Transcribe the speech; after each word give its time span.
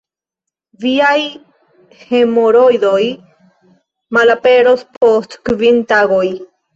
Viaj 0.83 1.17
hemoroidoj 2.13 3.01
malaperos 4.17 4.81
post 5.05 5.37
kvin 5.51 5.79
tagoj. 5.93 6.25